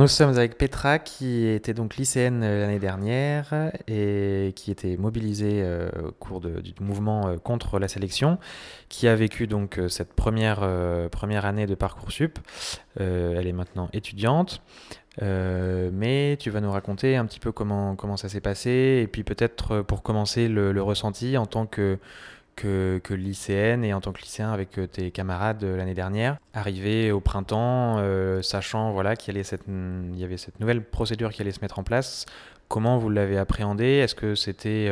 Nous 0.00 0.08
sommes 0.08 0.30
avec 0.30 0.56
Petra 0.56 0.98
qui 0.98 1.46
était 1.46 1.74
donc 1.74 1.96
lycéenne 1.96 2.42
euh, 2.42 2.62
l'année 2.62 2.78
dernière 2.78 3.70
et 3.86 4.54
qui 4.56 4.70
était 4.70 4.96
mobilisée 4.96 5.60
euh, 5.62 5.90
au 6.08 6.12
cours 6.12 6.40
du 6.40 6.72
mouvement 6.80 7.28
euh, 7.28 7.36
contre 7.36 7.78
la 7.78 7.86
sélection, 7.86 8.38
qui 8.88 9.08
a 9.08 9.14
vécu 9.14 9.46
donc 9.46 9.78
cette 9.90 10.14
première, 10.14 10.66
première 11.10 11.44
année 11.44 11.66
de 11.66 11.74
Parcoursup. 11.74 12.38
elle 12.96 13.46
est 13.46 13.52
maintenant 13.52 13.90
étudiante. 13.92 14.62
mais 15.20 16.38
tu 16.40 16.48
vas 16.48 16.62
nous 16.62 16.72
raconter 16.72 17.16
un 17.16 17.26
petit 17.26 17.38
peu 17.38 17.52
comment, 17.52 17.94
comment 17.94 18.16
ça 18.16 18.30
s'est 18.30 18.40
passé 18.40 19.02
et 19.02 19.06
puis 19.06 19.22
peut-être 19.22 19.82
pour 19.82 20.02
commencer 20.02 20.48
le 20.48 20.82
ressenti 20.82 21.36
en 21.36 21.44
tant 21.44 21.66
que 21.66 21.98
que, 22.60 23.14
lycéenne 23.14 23.84
et 23.84 23.94
en 23.94 24.00
tant 24.00 24.12
que 24.12 24.20
lycéen 24.20 24.52
avec 24.52 24.78
euh, 24.78 24.86
tes 24.86 25.10
camarades 25.10 25.64
euh, 25.64 25.76
l'année 25.76 25.94
dernière, 25.94 26.36
arrivé 26.54 27.12
au 27.12 27.20
printemps, 27.20 27.96
euh, 27.98 28.42
sachant 28.42 28.92
voilà, 28.92 29.16
qu'il 29.16 29.36
y, 29.36 29.40
y, 29.40 30.24
avait 30.24 30.36
cette 30.36 30.60
nouvelle 30.60 30.82
procédure 30.82 31.30
qui 31.30 31.42
allait 31.42 31.52
se 31.52 31.60
mettre 31.60 31.78
en 31.78 31.82
place, 31.82 32.26
comment 32.68 32.98
vous 32.98 33.10
l'avez 33.10 33.38
appréhendé? 33.38 33.84
Est-ce 33.84 34.14
que 34.14 34.34
c'était 34.34 34.90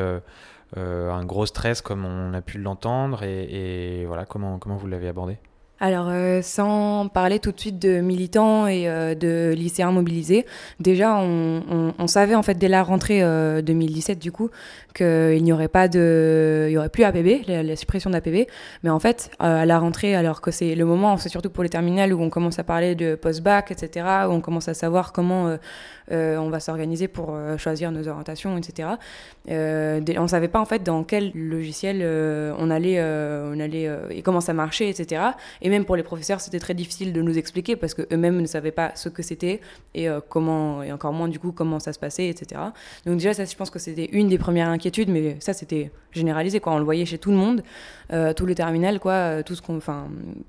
un 0.76 1.24
gros 1.24 1.46
stress 1.46 1.80
comme 1.80 2.04
on 2.04 2.34
a 2.34 2.40
pu 2.40 2.58
l'entendre? 2.58 3.22
Et, 3.22 4.00
et, 4.00 4.06
voilà, 4.06 4.24
comment, 4.24 4.58
comment 4.58 4.76
vous 4.76 4.86
l'avez 4.86 5.08
abordé? 5.08 5.38
Alors, 5.80 6.08
euh, 6.08 6.42
sans 6.42 7.08
parler 7.08 7.38
tout 7.38 7.52
de 7.52 7.60
suite 7.60 7.78
de 7.78 8.00
militants 8.00 8.66
et 8.66 8.88
euh, 8.88 9.14
de 9.14 9.54
lycéens 9.56 9.92
mobilisés, 9.92 10.44
déjà, 10.80 11.16
on, 11.18 11.94
on, 11.96 12.06
savait 12.08 12.34
en 12.34 12.42
fait 12.42 12.54
dès 12.54 12.66
la 12.66 12.82
rentrée 12.82 13.20
2017 13.62 14.16
euh, 14.16 14.20
du 14.20 14.32
coup 14.32 14.50
qu'il 14.92 15.44
n'y 15.44 15.52
aurait 15.52 15.68
pas 15.68 15.86
de, 15.86 16.66
il 16.68 16.72
y 16.72 16.78
aurait 16.78 16.88
plus 16.88 17.04
APB, 17.04 17.46
la, 17.46 17.76
suppression 17.76 18.10
d'APB. 18.10 18.48
Mais 18.82 18.90
en 18.90 18.98
fait, 18.98 19.30
à 19.38 19.64
la 19.66 19.78
rentrée, 19.78 20.16
alors 20.16 20.40
que 20.40 20.50
c'est 20.50 20.74
le 20.74 20.84
moment, 20.84 21.16
c'est 21.16 21.28
surtout 21.28 21.50
pour 21.50 21.62
les 21.62 21.68
terminales 21.68 22.12
où 22.12 22.20
on 22.20 22.30
commence 22.30 22.58
à 22.58 22.64
parler 22.64 22.96
de 22.96 23.14
post-bac, 23.14 23.70
etc., 23.70 24.06
où 24.28 24.32
on 24.32 24.40
commence 24.40 24.66
à 24.66 24.74
savoir 24.74 25.12
comment 25.12 25.56
on 26.10 26.48
va 26.50 26.60
s'organiser 26.60 27.08
pour 27.08 27.36
choisir 27.58 27.90
nos 27.90 28.06
orientations, 28.08 28.56
etc. 28.56 28.90
on 29.48 29.52
ne 29.52 30.26
savait 30.26 30.48
pas 30.48 30.60
en 30.60 30.64
fait 30.64 30.82
dans 30.82 31.04
quel 31.04 31.32
logiciel 31.34 32.02
on 32.58 32.70
allait, 32.70 33.00
on 33.00 33.58
allait 33.60 33.90
et 34.10 34.22
comment 34.22 34.40
ça 34.40 34.52
marchait, 34.52 34.88
etc. 34.88 35.22
Et 35.62 35.68
même 35.68 35.84
pour 35.84 35.96
les 35.96 36.02
professeurs, 36.02 36.40
c'était 36.40 36.60
très 36.60 36.74
difficile 36.74 37.12
de 37.12 37.22
nous 37.22 37.38
expliquer 37.38 37.76
parce 37.76 37.94
qu'eux-mêmes 37.94 38.40
ne 38.40 38.46
savaient 38.46 38.72
pas 38.72 38.92
ce 38.94 39.08
que 39.08 39.22
c'était 39.22 39.60
et 39.94 40.08
euh, 40.08 40.20
comment, 40.26 40.82
et 40.82 40.92
encore 40.92 41.12
moins 41.12 41.28
du 41.28 41.38
coup 41.38 41.52
comment 41.52 41.78
ça 41.78 41.92
se 41.92 41.98
passait, 41.98 42.28
etc. 42.28 42.60
Donc 43.06 43.16
déjà, 43.16 43.34
ça, 43.34 43.44
je 43.44 43.54
pense 43.54 43.70
que 43.70 43.78
c'était 43.78 44.08
une 44.12 44.28
des 44.28 44.38
premières 44.38 44.68
inquiétudes, 44.68 45.08
mais 45.08 45.36
ça, 45.40 45.52
c'était 45.52 45.90
généralisé, 46.12 46.60
quoi. 46.60 46.72
On 46.72 46.78
le 46.78 46.84
voyait 46.84 47.04
chez 47.04 47.18
tout 47.18 47.30
le 47.30 47.36
monde, 47.36 47.62
euh, 48.12 48.32
tous 48.32 48.46
les 48.46 48.54
terminales, 48.54 48.98
quoi, 49.00 49.12
euh, 49.12 49.42
tout 49.42 49.54
ce 49.54 49.62
qu'on, 49.62 49.80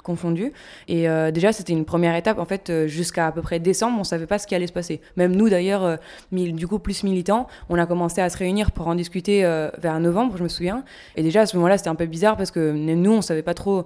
confondu. 0.04 0.54
Et 0.88 1.08
déjà, 1.32 1.52
c'était 1.52 1.74
une 1.74 1.86
première 1.86 2.16
étape, 2.16 2.40
en 2.40 2.46
fait, 2.46 2.88
jusqu'à 2.88 3.28
à 3.28 3.32
peu 3.32 3.42
près 3.42 3.60
décembre, 3.60 4.00
on 4.00 4.04
savait 4.04 4.26
pas 4.26 4.40
ce 4.40 4.48
qui 4.48 4.56
allait 4.56 4.68
se 4.68 4.74
passer. 4.74 5.02
Même 5.18 5.36
nous, 5.36 5.49
d'ailleurs, 5.50 5.98
du 6.32 6.68
coup, 6.68 6.80
plus 6.80 7.04
militants, 7.04 7.48
on 7.70 7.78
a 7.78 7.86
commencé 7.86 8.22
à 8.22 8.30
se 8.30 8.38
réunir 8.38 8.72
pour 8.72 8.88
en 8.88 8.96
discuter 8.96 9.42
vers 9.78 10.00
novembre, 10.00 10.38
je 10.38 10.44
me 10.44 10.50
souviens. 10.50 10.84
Et 11.16 11.24
déjà, 11.24 11.42
à 11.42 11.46
ce 11.46 11.56
moment-là, 11.58 11.78
c'était 11.78 11.90
un 11.90 11.96
peu 11.96 12.06
bizarre 12.06 12.38
parce 12.38 12.52
que 12.52 12.72
nous, 12.72 13.12
on 13.12 13.22
savait 13.22 13.44
pas 13.44 13.54
trop 13.54 13.86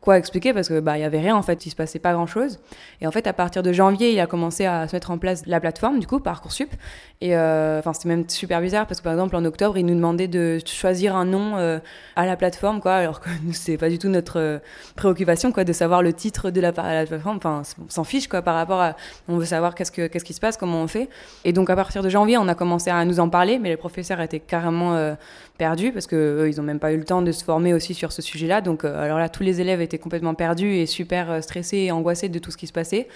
quoi 0.00 0.16
expliquer 0.16 0.52
parce 0.52 0.68
que 0.68 0.80
bah 0.80 0.96
il 0.96 1.00
y 1.00 1.04
avait 1.04 1.20
rien 1.20 1.34
en 1.34 1.42
fait, 1.42 1.66
il 1.66 1.70
se 1.70 1.76
passait 1.76 1.98
pas 1.98 2.12
grand 2.12 2.26
chose. 2.26 2.60
Et 3.00 3.06
en 3.06 3.10
fait 3.10 3.26
à 3.26 3.32
partir 3.32 3.62
de 3.62 3.72
janvier, 3.72 4.12
il 4.12 4.20
a 4.20 4.26
commencé 4.26 4.64
à 4.64 4.86
se 4.86 4.94
mettre 4.94 5.10
en 5.10 5.18
place 5.18 5.42
la 5.46 5.60
plateforme 5.60 5.98
du 5.98 6.06
coup 6.06 6.20
parcoursup. 6.20 6.70
Et 7.20 7.36
euh, 7.36 7.82
c'était 7.92 8.08
même 8.08 8.28
super 8.28 8.60
bizarre 8.60 8.86
parce 8.86 9.00
que 9.00 9.04
par 9.04 9.12
exemple 9.12 9.34
en 9.34 9.44
octobre, 9.44 9.76
il 9.76 9.84
nous 9.84 9.94
demandait 9.94 10.28
de 10.28 10.60
choisir 10.64 11.16
un 11.16 11.24
nom 11.24 11.56
euh, 11.56 11.80
à 12.14 12.26
la 12.26 12.36
plateforme 12.36 12.80
quoi, 12.80 12.94
alors 12.94 13.20
que 13.20 13.28
nous 13.42 13.52
c'est 13.52 13.76
pas 13.76 13.88
du 13.88 13.98
tout 13.98 14.08
notre 14.08 14.38
euh, 14.38 14.58
préoccupation 14.94 15.50
quoi 15.50 15.64
de 15.64 15.72
savoir 15.72 16.02
le 16.02 16.12
titre 16.12 16.50
de 16.50 16.60
la, 16.60 16.70
la 16.70 17.06
plateforme. 17.06 17.38
Enfin 17.38 17.62
on 17.84 17.90
s'en 17.90 18.04
fiche 18.04 18.28
quoi 18.28 18.42
par 18.42 18.54
rapport 18.54 18.80
à 18.80 18.96
on 19.26 19.36
veut 19.36 19.46
savoir 19.46 19.74
qu'est-ce 19.74 19.90
que 19.90 20.06
qu'est-ce 20.06 20.24
qui 20.24 20.34
se 20.34 20.40
passe, 20.40 20.56
comment 20.56 20.80
on 20.80 20.86
fait. 20.86 21.08
Et 21.44 21.52
donc 21.52 21.70
à 21.70 21.76
partir 21.76 22.02
de 22.02 22.08
janvier, 22.08 22.38
on 22.38 22.46
a 22.46 22.54
commencé 22.54 22.90
à 22.90 23.04
nous 23.04 23.18
en 23.18 23.28
parler, 23.28 23.58
mais 23.58 23.68
les 23.68 23.76
professeurs 23.76 24.20
étaient 24.20 24.40
carrément 24.40 25.16
perdus 25.56 25.90
parce 25.90 26.06
que 26.06 26.46
ils 26.48 26.60
ont 26.60 26.64
même 26.64 26.78
pas 26.78 26.92
eu 26.92 26.98
le 26.98 27.04
temps 27.04 27.22
de 27.22 27.32
se 27.32 27.42
former 27.42 27.74
aussi 27.74 27.94
sur 27.94 28.12
ce 28.12 28.22
sujet-là. 28.22 28.60
Donc 28.60 28.84
alors 28.84 29.18
là 29.18 29.28
tous 29.28 29.42
les 29.42 29.60
élèves 29.60 29.80
étaient 29.88 29.98
complètement 29.98 30.34
perdu 30.34 30.74
et 30.74 30.86
super 30.86 31.30
euh, 31.30 31.40
stressé 31.40 31.78
et 31.78 31.92
angoissé 31.92 32.28
de 32.28 32.38
tout 32.38 32.50
ce 32.50 32.56
qui 32.56 32.66
se 32.66 32.72
passait. 32.72 33.08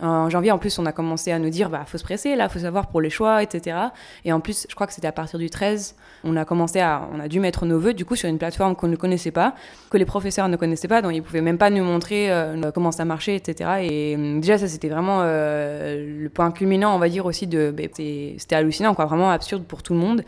En 0.00 0.30
janvier, 0.30 0.50
en 0.50 0.58
plus, 0.58 0.78
on 0.78 0.86
a 0.86 0.92
commencé 0.92 1.30
à 1.32 1.38
nous 1.38 1.50
dire, 1.50 1.68
bah, 1.68 1.84
faut 1.86 1.98
se 1.98 2.02
presser, 2.02 2.34
là, 2.34 2.48
faut 2.48 2.58
savoir 2.58 2.88
pour 2.88 3.00
les 3.02 3.10
choix, 3.10 3.42
etc. 3.42 3.76
Et 4.24 4.32
en 4.32 4.40
plus, 4.40 4.66
je 4.68 4.74
crois 4.74 4.86
que 4.86 4.92
c'était 4.94 5.06
à 5.06 5.12
partir 5.12 5.38
du 5.38 5.50
13, 5.50 5.94
on 6.24 6.34
a 6.36 6.46
commencé 6.46 6.80
à, 6.80 7.06
on 7.12 7.20
a 7.20 7.28
dû 7.28 7.40
mettre 7.40 7.66
nos 7.66 7.78
vœux, 7.78 7.92
du 7.92 8.06
coup, 8.06 8.16
sur 8.16 8.28
une 8.28 8.38
plateforme 8.38 8.74
qu'on 8.74 8.88
ne 8.88 8.96
connaissait 8.96 9.30
pas, 9.30 9.54
que 9.90 9.98
les 9.98 10.06
professeurs 10.06 10.48
ne 10.48 10.56
connaissaient 10.56 10.88
pas, 10.88 11.02
donc 11.02 11.12
ils 11.14 11.22
pouvaient 11.22 11.42
même 11.42 11.58
pas 11.58 11.68
nous 11.68 11.84
montrer 11.84 12.32
euh, 12.32 12.70
comment 12.72 12.90
ça 12.90 13.04
marchait, 13.04 13.36
etc. 13.36 13.70
Et 13.82 14.16
euh, 14.16 14.40
déjà, 14.40 14.56
ça, 14.56 14.66
c'était 14.66 14.88
vraiment 14.88 15.22
le 15.22 16.28
point 16.28 16.50
culminant, 16.52 16.96
on 16.96 16.98
va 16.98 17.10
dire 17.10 17.26
aussi 17.26 17.46
de, 17.46 17.70
bah, 17.70 17.84
c'était 17.94 18.56
hallucinant, 18.56 18.94
quoi, 18.94 19.04
vraiment 19.04 19.30
absurde 19.30 19.64
pour 19.64 19.82
tout 19.82 19.92
le 19.92 20.00
monde 20.00 20.24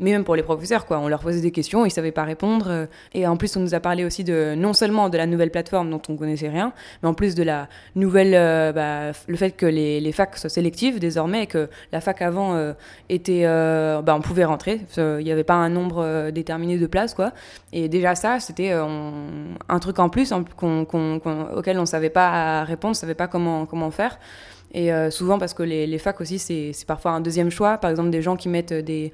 mais 0.00 0.12
même 0.12 0.24
pour 0.24 0.36
les 0.36 0.42
professeurs, 0.42 0.86
quoi. 0.86 0.98
On 0.98 1.08
leur 1.08 1.20
posait 1.20 1.40
des 1.40 1.50
questions, 1.50 1.84
ils 1.84 1.90
savaient 1.90 2.12
pas 2.12 2.24
répondre. 2.24 2.88
Et 3.14 3.26
en 3.26 3.36
plus, 3.36 3.56
on 3.56 3.60
nous 3.60 3.74
a 3.74 3.80
parlé 3.80 4.04
aussi 4.04 4.24
de 4.24 4.54
non 4.56 4.72
seulement 4.72 5.08
de 5.08 5.16
la 5.16 5.26
nouvelle 5.26 5.50
plateforme 5.50 5.90
dont 5.90 6.02
on 6.08 6.16
connaissait 6.16 6.48
rien, 6.48 6.72
mais 7.02 7.08
en 7.08 7.14
plus 7.14 7.34
de 7.34 7.42
la 7.42 7.68
nouvelle, 7.94 8.34
euh, 8.34 8.72
bah, 8.72 9.16
le 9.26 9.36
fait 9.36 9.52
que 9.52 9.66
les, 9.66 10.12
facs 10.12 10.36
soient 10.36 10.50
sélectives 10.50 10.98
désormais, 10.98 11.44
et 11.44 11.46
que 11.46 11.68
la 11.92 12.00
fac 12.00 12.22
avant 12.22 12.54
euh, 12.54 12.72
était, 13.08 13.42
euh, 13.44 14.02
bah, 14.02 14.14
on 14.16 14.20
pouvait 14.20 14.44
rentrer. 14.44 14.80
Il 14.96 15.24
n'y 15.24 15.32
avait 15.32 15.44
pas 15.44 15.54
un 15.54 15.68
nombre 15.68 16.30
déterminé 16.30 16.78
de 16.78 16.86
places, 16.86 17.14
quoi. 17.14 17.32
Et 17.72 17.88
déjà 17.88 18.14
ça, 18.14 18.40
c'était 18.40 18.72
un 18.72 19.78
truc 19.80 19.98
en 19.98 20.08
plus 20.08 20.32
auquel 20.32 21.78
on 21.78 21.86
savait 21.86 22.10
pas 22.10 22.64
répondre, 22.64 22.92
on 22.92 22.94
savait 22.94 23.14
pas 23.14 23.28
comment 23.28 23.66
comment 23.66 23.90
faire. 23.90 24.18
Et 24.72 24.90
souvent 25.10 25.38
parce 25.38 25.54
que 25.54 25.62
les, 25.62 25.86
les 25.86 25.98
facs 25.98 26.20
aussi, 26.20 26.38
c'est 26.38 26.72
parfois 26.86 27.12
un 27.12 27.20
deuxième 27.20 27.50
choix. 27.50 27.78
Par 27.78 27.90
exemple, 27.90 28.10
des 28.10 28.22
gens 28.22 28.36
qui 28.36 28.48
mettent 28.48 28.72
des 28.72 29.12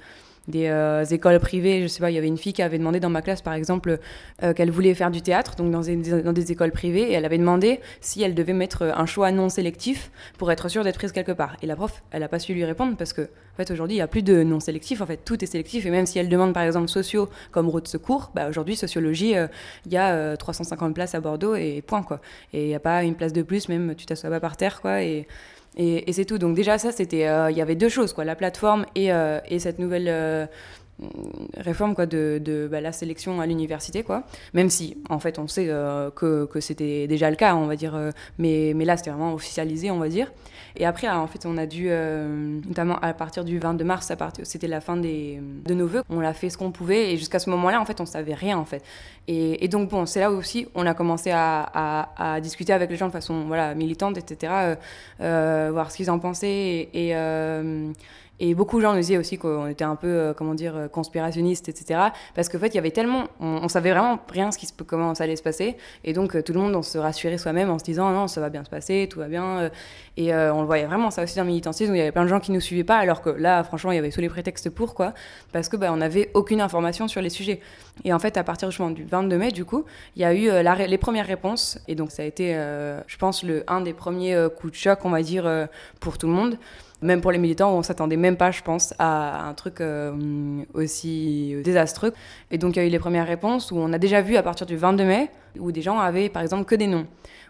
des 0.49 0.67
euh, 0.67 1.05
écoles 1.05 1.39
privées. 1.41 1.83
Je 1.83 1.87
sais 1.89 2.01
pas, 2.01 2.11
il 2.11 2.15
y 2.15 2.19
avait 2.19 2.29
une 2.29 2.39
fille 2.39 2.53
qui 2.53 2.63
avait 2.63 2.79
demandé 2.79 3.01
dans 3.01 3.11
ma 3.11 3.23
classe, 3.23 3.43
par 3.43 3.55
exemple, 3.55 3.99
euh, 4.43 4.53
qu'elle 4.53 4.71
voulait 4.71 4.95
faire 4.95 5.11
du 5.11 5.23
théâtre, 5.23 5.55
donc 5.57 5.71
dans 5.71 5.81
des, 5.81 6.53
écoles 6.53 6.73
privées, 6.73 7.11
et 7.11 7.13
elle 7.13 7.25
avait 7.25 7.39
demandé 7.39 7.81
si 8.01 8.23
elle 8.23 8.35
devait 8.35 8.53
mettre 8.53 8.83
euh, 8.83 8.93
un 8.95 9.07
choix 9.07 9.31
non 9.31 9.49
sélectif 9.49 10.11
pour 10.39 10.51
être 10.53 10.69
sûre 10.69 10.85
d'être 10.85 10.97
prise 10.97 11.13
quelque 11.13 11.33
part. 11.33 11.57
Et 11.63 11.67
la 11.67 11.77
prof, 11.77 12.03
elle 12.11 12.21
n'a 12.21 12.29
pas 12.29 12.39
su 12.39 12.55
lui 12.55 12.65
répondre 12.65 12.97
parce 12.97 13.13
que, 13.13 13.23
en 13.23 13.57
fait, 13.57 13.71
aujourd'hui, 13.71 13.97
il 13.97 13.99
n'y 13.99 14.03
a 14.03 14.09
plus 14.09 14.23
de 14.23 14.43
non 14.43 14.61
sélectif. 14.61 15.01
En 15.01 15.07
fait, 15.07 15.21
tout 15.25 15.43
est 15.43 15.47
sélectif. 15.47 15.87
Et 15.87 15.91
même 15.91 16.07
si 16.07 16.19
elle 16.19 16.29
demande, 16.29 16.53
par 16.53 16.65
exemple, 16.65 16.89
sociaux 16.89 17.29
comme 17.51 17.69
route 17.69 17.85
de 17.85 17.89
secours, 17.89 18.31
bah, 18.35 18.49
aujourd'hui, 18.49 18.77
sociologie, 18.77 19.35
il 19.87 19.93
y 19.93 19.97
a 19.97 20.37
350 20.37 20.95
places 20.95 21.15
à 21.15 21.21
Bordeaux 21.21 21.55
et 21.55 21.83
point, 21.87 22.03
quoi. 22.03 22.21
Et 22.53 22.65
il 22.65 22.69
n'y 22.69 22.75
a 22.75 22.81
pas 22.81 23.05
une 23.05 23.15
place 23.15 23.33
de 23.33 23.43
plus, 23.43 23.69
même 23.69 23.95
tu 23.95 24.07
t'assois 24.07 24.31
pas 24.31 24.41
par 24.41 24.57
terre, 24.57 24.81
quoi. 24.81 25.03
Et 25.03 25.27
et, 25.77 26.13
c'est 26.13 26.25
tout. 26.25 26.39
Donc 26.39 26.55
déjà 26.55 26.79
ça, 26.79 26.93
c'était, 26.93 27.27
euh, 27.27 27.51
il 27.51 27.57
y 27.57 27.63
avait 27.63 27.75
deux 27.75 27.89
choses, 27.89 28.13
quoi, 28.13 28.25
la 28.25 28.37
plateforme 28.37 28.87
et, 28.95 29.13
euh, 29.13 29.41
et 29.49 29.59
cette 29.59 29.79
nouvelle 29.79 30.07
euh, 30.09 30.47
réforme 31.57 31.95
quoi 31.95 32.07
de, 32.07 32.69
bah, 32.71 32.81
la 32.81 32.93
sélection 32.93 33.41
à 33.41 33.47
l'université 33.47 34.03
quoi 34.03 34.23
même 34.53 34.71
si 34.71 34.97
en 35.11 35.19
fait 35.19 35.39
on 35.39 35.49
sait 35.49 35.67
que, 35.67 36.45
que 36.45 36.61
c'était 36.61 37.07
déjà 37.09 37.31
le 37.31 37.37
cas 37.37 37.57
on 37.57 37.67
va 37.67 37.75
dire 37.75 37.99
mais, 38.39 38.73
mais 38.77 38.85
là 38.85 38.97
c'était 38.97 39.11
vraiment 39.11 39.35
officialisé 39.35 39.91
on 39.91 39.99
va 39.99 40.09
dire 40.09 40.33
et 40.77 40.87
après 40.87 41.09
en 41.09 41.27
fait 41.27 41.47
on 41.47 41.57
a 41.57 41.67
dû 41.67 41.89
notamment 41.89 42.97
à 43.01 43.13
partir 43.13 43.45
du 43.45 43.59
22 43.59 43.85
mars 43.85 44.13
c'était 44.45 44.69
la 44.69 44.81
fin 44.81 44.97
des, 44.97 45.41
de 45.65 45.75
nos 45.75 45.87
vœux 45.87 46.03
on 46.11 46.21
a 46.21 46.33
fait 46.33 46.49
ce 46.49 46.57
qu'on 46.57 46.71
pouvait 46.71 47.13
et 47.13 47.17
jusqu'à 47.17 47.41
ce 47.41 47.51
moment 47.51 47.71
là 47.71 47.81
en 47.81 47.85
fait 47.85 48.01
on 48.01 48.07
savait 48.07 48.35
rien 48.35 48.57
en 48.57 48.65
fait 48.65 48.85
et, 49.27 49.69
donc, 49.69 49.89
bon, 49.89 50.05
c'est 50.05 50.21
là 50.21 50.31
aussi 50.31 50.67
on 50.75 50.87
a 50.87 50.93
commencé 50.93 51.31
à, 51.33 52.41
discuter 52.43 52.73
avec 52.73 52.91
les 52.91 52.97
gens 52.97 53.07
de 53.07 53.13
façon 53.13 53.45
voilà, 53.47 53.75
militante, 53.75 54.19
etc., 54.19 54.53
euh, 54.55 54.77
euh, 55.21 55.71
voir 55.73 55.91
ce 55.91 55.97
qu'ils 55.97 56.11
en 56.11 56.19
pensaient. 56.19 56.89
Et, 56.93 57.17
euh, 57.17 57.91
et 58.41 58.55
beaucoup 58.55 58.79
de 58.79 58.83
gens 58.83 58.93
nous 58.93 58.99
disaient 58.99 59.17
aussi 59.17 59.39
qu'on 59.39 59.69
était 59.69 59.85
un 59.85 59.95
peu, 59.95 60.09
euh, 60.09 60.35
comment 60.35 60.55
dire, 60.55 60.77
euh, 60.77 60.89
conspirationniste, 60.89 61.69
etc. 61.69 62.01
Parce 62.35 62.49
qu'en 62.49 62.59
fait, 62.59 62.69
il 62.69 62.75
y 62.75 62.79
avait 62.79 62.91
tellement. 62.91 63.29
On, 63.39 63.69
savait 63.69 63.93
vraiment 63.93 64.19
rien 64.29 64.51
ce 64.51 64.59
qui 64.59 64.67
se, 64.67 64.73
comment 64.85 65.15
ça 65.15 65.25
allait 65.25 65.37
se 65.37 65.43
passer. 65.43 65.77
Et 66.03 66.13
donc, 66.13 66.35
euh, 66.35 66.43
tout 66.43 66.53
le 66.53 66.59
monde, 66.59 66.75
on 66.75 66.83
se 66.83 66.99
rassurait 66.99 67.39
soi-même 67.39 67.71
en 67.71 67.79
se 67.79 67.85
disant 67.85 68.11
non, 68.11 68.27
ça 68.27 68.41
va 68.41 68.51
bien 68.51 68.65
se 68.65 68.71
passer, 68.71 69.09
tout 69.09 69.21
va 69.21 69.29
bien. 69.29 69.71
Et 70.17 70.35
on 70.35 70.61
le 70.61 70.67
voyait 70.67 70.85
vraiment, 70.85 71.11
ça 71.11 71.23
aussi 71.23 71.37
dans 71.37 71.43
le 71.43 71.49
militantisme, 71.49 71.93
où 71.93 71.95
il 71.95 71.99
y 71.99 72.01
avait 72.01 72.13
plein 72.13 72.25
de 72.25 72.29
gens 72.29 72.41
qui 72.41 72.53
nous 72.53 72.61
suivaient 72.61 72.85
pas, 72.85 72.99
alors 72.99 73.21
que 73.21 73.31
là, 73.31 73.65
franchement, 73.65 73.91
il 73.93 73.97
y 73.97 73.99
avait 73.99 74.11
tous 74.11 74.21
les 74.21 74.29
prétextes 74.29 74.71
pour, 74.71 74.95
quoi. 74.95 75.13
Parce 75.53 75.69
que 75.69 75.77
bah, 75.77 75.93
on 75.93 75.97
n'avait 75.97 76.31
aucune 76.35 76.61
information 76.61 77.09
sur 77.09 77.21
les 77.21 77.31
sujets. 77.31 77.61
Et 78.05 78.13
en 78.13 78.19
fait, 78.19 78.37
à 78.37 78.45
partir 78.45 78.69
du 78.69 79.05
22 79.05 79.37
mai, 79.37 79.51
du 79.51 79.65
coup, 79.65 79.85
il 80.17 80.23
y 80.23 80.25
a 80.25 80.35
eu 80.35 80.51
les 80.87 80.99
premières 80.99 81.27
réponses. 81.27 81.79
Et 81.89 81.95
donc, 81.95 82.11
ça 82.11 82.23
a 82.23 82.27
été, 82.27 82.55
je 83.07 83.17
pense, 83.17 83.43
le, 83.43 83.65
un 83.69 83.81
des 83.81 83.93
premiers 83.93 84.49
coups 84.57 84.73
de 84.73 84.77
choc, 84.77 85.01
on 85.05 85.11
va 85.11 85.23
dire, 85.23 85.69
pour 86.01 86.19
tout 86.19 86.27
le 86.27 86.33
monde 86.33 86.59
même 87.05 87.21
pour 87.21 87.31
les 87.31 87.39
militants, 87.39 87.77
on 87.77 87.83
s'attendait 87.83 88.17
même 88.17 88.37
pas, 88.37 88.51
je 88.51 88.63
pense, 88.63 88.95
à 88.99 89.47
un 89.47 89.55
truc 89.55 89.81
euh, 89.81 90.63
aussi 90.73 91.55
désastreux. 91.63 92.13
Et 92.51 92.59
donc 92.59 92.77
il 92.77 92.79
y 92.79 92.83
a 92.83 92.87
eu 92.87 92.91
les 92.91 92.99
premières 92.99 93.27
réponses 93.27 93.71
où 93.71 93.77
on 93.77 93.93
a 93.93 93.99
déjà 93.99 94.23
vu 94.23 94.37
à 94.37 94.43
partir 94.43 94.67
du 94.67 94.77
22 94.77 95.05
mai, 95.05 95.31
où 95.59 95.71
des 95.71 95.83
gens 95.83 95.99
avaient 95.99 96.29
par 96.29 96.43
exemple 96.43 96.65
que 96.65 96.75
des 96.75 96.87
noms. 96.87 97.07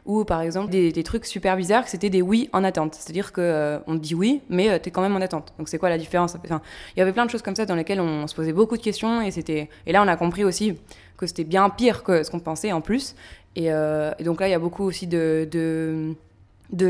Ou 0.06 0.24
par 0.24 0.42
exemple 0.42 0.70
des, 0.70 1.02
trucs 1.02 1.24
super 1.24 1.56
bizarres, 1.56 1.84
que 1.84 1.90
c'était 1.90 2.10
des 2.10 2.20
oui 2.20 2.50
en 2.52 2.64
attente. 2.64 2.94
C'est-à-dire 2.94 3.32
qu'on 3.32 3.40
euh, 3.42 3.98
dit 3.98 4.14
oui, 4.14 4.42
mais 4.50 4.68
euh, 4.68 4.78
tu 4.82 4.88
es 4.88 4.92
quand 4.92 5.00
même 5.00 5.16
en 5.16 5.20
attente. 5.20 5.54
Donc 5.56 5.68
c'est 5.68 5.78
quoi 5.78 5.88
la 5.88 5.98
différence? 5.98 6.36
Il 6.44 6.98
y 6.98 7.00
avait 7.00 7.12
plein 7.12 7.24
de 7.24 7.30
choses 7.30 7.42
comme 7.42 7.56
ça 7.56 7.64
dans 7.64 7.76
lesquelles 7.76 8.00
on 8.00 8.26
se 8.26 8.34
posait 8.34 8.52
beaucoup 8.52 8.76
de 8.76 8.82
questions. 8.82 9.22
Et, 9.22 9.30
c'était... 9.30 9.70
et 9.86 9.92
là, 9.92 10.02
on 10.02 10.08
a 10.08 10.16
compris 10.16 10.44
aussi 10.44 10.76
que 11.16 11.26
c'était 11.26 11.44
bien 11.44 11.70
pire 11.70 12.02
que 12.02 12.22
ce 12.22 12.30
qu'on 12.30 12.40
pensait 12.40 12.72
en 12.72 12.80
plus. 12.80 13.14
Et, 13.56 13.70
donc 14.24 14.40
là, 14.40 14.48
il 14.48 14.50
y 14.50 14.54
a 14.54 14.58
beaucoup 14.58 14.82
aussi 14.82 15.06
de 15.06 16.16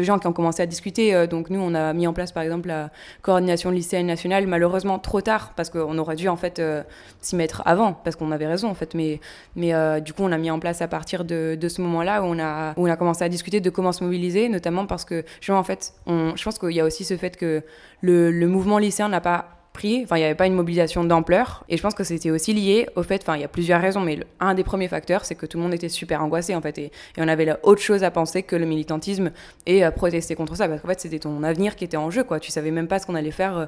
gens 0.03 0.19
qui 0.19 0.27
ont 0.27 0.33
commencé 0.33 0.63
à 0.63 0.67
discuter. 0.67 1.15
Euh, 1.15 1.27
donc 1.27 1.51
nous, 1.51 1.61
on 1.61 1.75
a 1.75 1.93
mis 1.93 2.07
en 2.07 2.13
place 2.13 2.33
par 2.33 2.43
exemple 2.43 2.69
la 2.69 2.91
coordination 3.23 3.71
lycéenne 3.71 4.07
nationale, 4.07 4.47
malheureusement 4.47 4.99
trop 4.99 5.21
tard, 5.21 5.53
parce 5.57 5.71
qu'on 5.71 5.99
aurait 5.99 6.17
dû 6.17 6.29
en 6.29 6.37
fait 6.37 6.59
euh, 6.59 6.83
s'y 7.21 7.37
mettre 7.37 7.63
avant, 7.65 7.93
parce 7.93 8.17
qu'on 8.17 8.33
avait 8.33 8.47
raison 8.47 8.69
en 8.69 8.75
fait. 8.75 8.95
Mais, 8.95 9.21
mais 9.57 9.75
euh, 9.75 10.01
du 10.01 10.13
coup, 10.13 10.23
on 10.23 10.33
a 10.33 10.39
mis 10.39 10.51
en 10.51 10.59
place 10.59 10.83
à 10.83 10.89
partir 10.89 11.25
de, 11.25 11.57
de 11.61 11.69
ce 11.69 11.81
moment-là 11.83 12.23
où 12.23 12.27
on, 12.27 12.39
a, 12.39 12.73
où 12.77 12.87
on 12.87 12.91
a 12.91 12.97
commencé 12.97 13.25
à 13.25 13.29
discuter 13.29 13.61
de 13.61 13.71
comment 13.71 13.93
se 13.93 14.05
mobiliser, 14.05 14.49
notamment 14.49 14.87
parce 14.87 15.05
que 15.05 15.25
je, 15.41 15.53
en 15.53 15.65
fait, 15.65 15.95
on, 16.07 16.37
je 16.37 16.45
pense 16.45 16.59
qu'il 16.59 16.73
y 16.73 16.81
a 16.81 16.85
aussi 16.85 17.05
ce 17.05 17.17
fait 17.17 17.37
que 17.37 17.63
le, 18.01 18.31
le 18.31 18.49
mouvement 18.49 18.79
lycéen 18.79 19.09
n'a 19.09 19.21
pas 19.21 19.49
Enfin, 19.77 20.17
il 20.17 20.21
n'y 20.21 20.25
avait 20.25 20.35
pas 20.35 20.47
une 20.47 20.55
mobilisation 20.55 21.05
d'ampleur. 21.05 21.65
Et 21.69 21.77
je 21.77 21.83
pense 21.83 21.95
que 21.95 22.05
c'était 22.05 22.31
aussi 22.31 22.55
lié 22.55 22.89
au 22.97 23.03
fait, 23.03 23.21
enfin, 23.23 23.37
il 23.37 23.41
y 23.43 23.45
a 23.45 23.49
plusieurs 23.49 23.81
raisons, 23.81 24.01
mais 24.01 24.21
un 24.41 24.55
des 24.55 24.65
premiers 24.65 24.89
facteurs, 24.89 25.25
c'est 25.25 25.35
que 25.35 25.47
tout 25.47 25.59
le 25.59 25.65
monde 25.65 25.75
était 25.75 25.89
super 25.89 26.23
angoissé, 26.23 26.55
en 26.55 26.61
fait. 26.61 26.79
Et, 26.79 26.93
on 27.19 27.29
avait 27.29 27.55
autre 27.63 27.83
chose 27.83 28.05
à 28.05 28.11
penser 28.11 28.43
que 28.43 28.57
le 28.57 28.67
militantisme 28.67 29.33
et 29.67 29.85
à 29.85 29.91
protester 29.91 30.35
contre 30.37 30.57
ça. 30.57 30.69
Parce 30.69 30.81
qu'en 30.81 30.89
fait, 30.89 31.01
c'était 31.01 31.19
ton 31.19 31.43
avenir 31.43 31.77
qui 31.77 31.85
était 31.85 31.97
en 31.97 32.11
jeu, 32.11 32.25
quoi. 32.25 32.41
Tu 32.41 32.51
savais 32.51 32.71
même 32.71 32.89
pas 32.89 32.99
ce 32.99 33.07
qu'on 33.07 33.15
allait 33.15 33.31
faire 33.31 33.57
euh, 33.57 33.63
euh, 33.63 33.67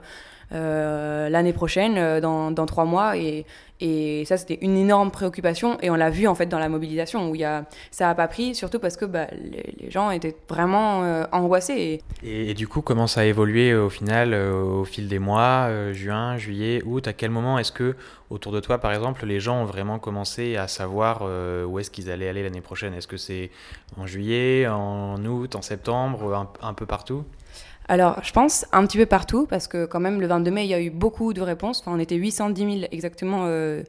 l'année 0.50 1.52
prochaine, 1.52 1.94
euh, 1.96 2.20
dans, 2.20 2.50
dans, 2.50 2.66
trois 2.66 2.84
mois. 2.84 3.16
Et, 3.16 3.44
et 3.80 4.24
ça, 4.24 4.36
c'était 4.36 4.58
une 4.62 4.76
énorme 4.76 5.10
préoccupation. 5.10 5.78
Et 5.82 5.90
on 5.90 5.94
l'a 5.96 6.10
vu, 6.10 6.26
en 6.26 6.34
fait, 6.34 6.46
dans 6.46 6.58
la 6.58 6.68
mobilisation, 6.68 7.30
où 7.30 7.34
y 7.34 7.44
a, 7.44 7.64
ça 7.90 8.06
n'a 8.06 8.14
pas 8.14 8.28
pris, 8.28 8.54
surtout 8.54 8.78
parce 8.78 8.96
que 8.96 9.04
bah, 9.04 9.26
les, 9.32 9.90
gens 9.90 10.10
étaient 10.10 10.36
vraiment 10.48 11.02
euh, 11.04 11.24
angoissés. 11.32 12.00
Et... 12.22 12.54
du 12.54 12.68
coup, 12.68 12.80
comment 12.80 13.06
ça 13.06 13.22
a 13.22 13.24
évolué 13.24 13.74
au 13.74 13.90
final, 13.90 14.34
au 14.34 14.84
fil 14.84 15.08
des 15.08 15.18
mois, 15.18 15.68
juin, 15.92 16.36
juillet, 16.38 16.82
août 16.84 17.06
À 17.08 17.12
quel 17.12 17.30
moment 17.30 17.58
est-ce 17.58 17.72
que, 17.72 17.96
autour 18.30 18.52
de 18.52 18.60
toi, 18.60 18.78
par 18.78 18.92
exemple, 18.92 19.26
les 19.26 19.40
gens 19.40 19.62
ont 19.62 19.66
vraiment 19.66 19.98
commencé 19.98 20.56
à 20.56 20.68
savoir 20.68 21.22
où 21.68 21.78
est-ce 21.78 21.90
qu'ils 21.90 22.10
allaient 22.10 22.28
aller 22.28 22.42
l'année 22.42 22.60
prochaine? 22.60 22.94
Est-ce 22.94 23.08
que 23.08 23.16
c'est 23.16 23.50
en 23.96 24.06
juillet, 24.06 24.66
en 24.66 25.22
août, 25.24 25.54
en 25.54 25.62
septembre, 25.62 26.48
un 26.62 26.74
peu 26.74 26.86
partout? 26.86 27.24
Alors, 27.88 28.22
je 28.24 28.32
pense 28.32 28.66
un 28.72 28.84
petit 28.84 28.98
peu 28.98 29.06
partout, 29.06 29.46
parce 29.46 29.68
que 29.68 29.86
quand 29.86 30.00
même, 30.00 30.20
le 30.20 30.26
22 30.26 30.50
mai, 30.50 30.64
il 30.64 30.70
y 30.70 30.74
a 30.74 30.80
eu 30.80 30.90
beaucoup 30.90 31.32
de 31.32 31.40
réponses. 31.40 31.80
Enfin, 31.80 31.92
on 31.94 32.00
était 32.00 32.16
810 32.16 32.80
000 32.80 32.88
exactement 32.90 33.44
euh, 33.46 33.84